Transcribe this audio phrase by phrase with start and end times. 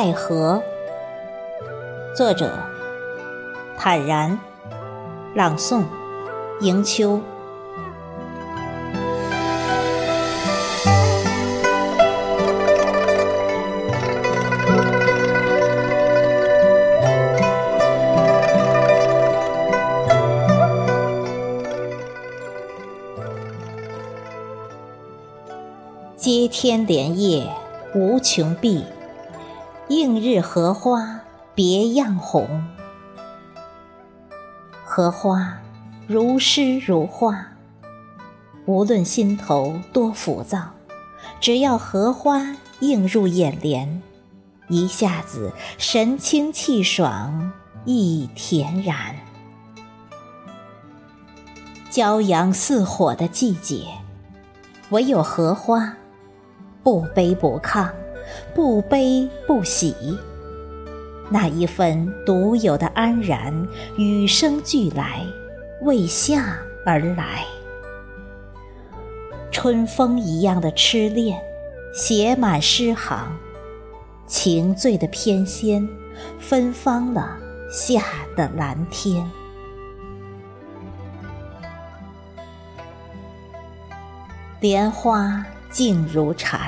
[0.00, 0.62] 爱河，
[2.14, 2.56] 作者
[3.76, 4.38] 坦然，
[5.34, 5.82] 朗诵
[6.60, 7.20] 迎秋。
[26.16, 27.50] 接天莲叶
[27.96, 28.84] 无穷碧，
[29.88, 31.20] 映日荷花
[31.54, 32.62] 别样红。
[34.84, 35.58] 荷花
[36.06, 37.52] 如诗如画，
[38.66, 40.72] 无论心头多浮躁，
[41.40, 44.02] 只要荷花映入眼帘，
[44.68, 47.50] 一下子神清气爽，
[47.86, 49.16] 意恬然。
[51.90, 53.86] 骄阳似火的季节，
[54.90, 55.94] 唯有荷花。
[56.82, 57.90] 不卑不亢，
[58.54, 59.94] 不悲不喜，
[61.30, 65.24] 那一份独有的安然，与生俱来，
[65.82, 67.44] 为夏而来。
[69.50, 71.40] 春风一样的痴恋，
[71.92, 73.36] 写满诗行，
[74.26, 75.88] 情醉的翩跹，
[76.38, 77.36] 芬芳了
[77.70, 78.02] 夏
[78.36, 79.28] 的蓝天。
[84.60, 85.44] 莲花。
[85.70, 86.67] 静如禅，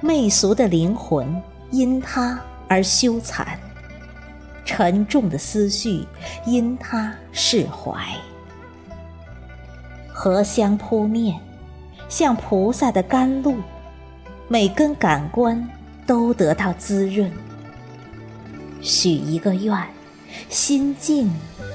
[0.00, 3.46] 媚俗的灵魂因他而羞惭，
[4.64, 6.06] 沉重的思绪
[6.46, 8.00] 因他释怀。
[10.08, 11.40] 荷香扑面，
[12.08, 13.56] 像菩萨的甘露，
[14.46, 15.68] 每根感官
[16.06, 17.30] 都得到滋润。
[18.80, 19.76] 许一个愿，
[20.48, 21.28] 心静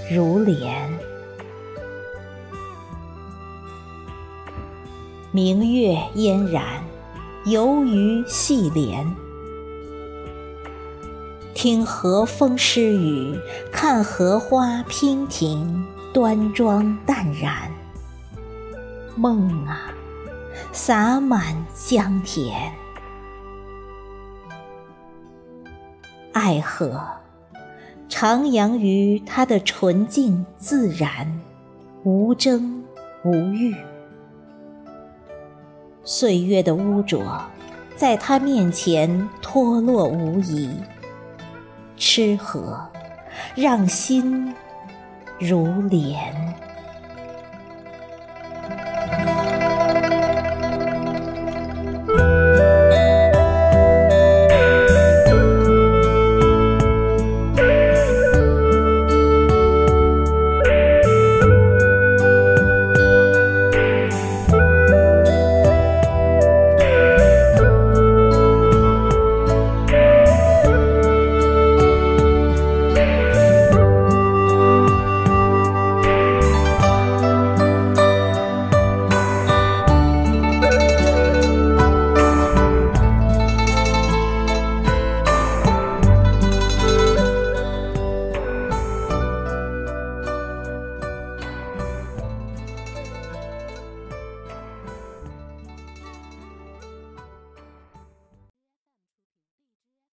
[0.10, 0.90] 如莲。
[5.32, 6.64] 明月嫣然，
[7.46, 9.06] 游鱼戏莲。
[11.54, 13.38] 听和风诗雨，
[13.70, 17.70] 看荷花娉婷，端庄淡然。
[19.18, 19.92] 梦啊，
[20.72, 22.72] 洒满江田。
[26.32, 26.98] 爱河，
[28.08, 31.42] 徜徉于它的纯净自然，
[32.04, 32.82] 无争
[33.26, 33.76] 无欲。
[36.06, 37.24] 岁月的污浊，
[37.96, 40.70] 在他面前脱落无遗。
[41.96, 42.78] 吃喝，
[43.56, 44.54] 让心
[45.40, 46.53] 如莲。